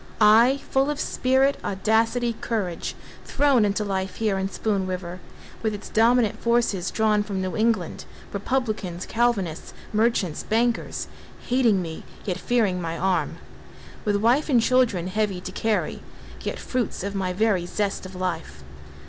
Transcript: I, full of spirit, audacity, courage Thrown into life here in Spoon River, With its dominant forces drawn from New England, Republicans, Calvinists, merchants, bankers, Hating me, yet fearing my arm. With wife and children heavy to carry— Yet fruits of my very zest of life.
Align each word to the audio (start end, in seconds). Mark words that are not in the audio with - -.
I, 0.19 0.59
full 0.71 0.89
of 0.89 0.99
spirit, 0.99 1.57
audacity, 1.63 2.33
courage 2.41 2.95
Thrown 3.23 3.63
into 3.63 3.83
life 3.85 4.15
here 4.15 4.39
in 4.39 4.49
Spoon 4.49 4.87
River, 4.87 5.19
With 5.61 5.75
its 5.75 5.89
dominant 5.89 6.41
forces 6.41 6.89
drawn 6.89 7.21
from 7.21 7.39
New 7.39 7.55
England, 7.55 8.05
Republicans, 8.33 9.05
Calvinists, 9.05 9.75
merchants, 9.93 10.41
bankers, 10.41 11.07
Hating 11.49 11.83
me, 11.83 12.03
yet 12.25 12.39
fearing 12.39 12.81
my 12.81 12.97
arm. 12.97 13.37
With 14.03 14.15
wife 14.15 14.49
and 14.49 14.59
children 14.59 15.05
heavy 15.05 15.39
to 15.39 15.51
carry— 15.51 16.01
Yet 16.41 16.57
fruits 16.57 17.03
of 17.03 17.13
my 17.13 17.31
very 17.31 17.67
zest 17.67 18.03
of 18.03 18.15
life. 18.15 18.63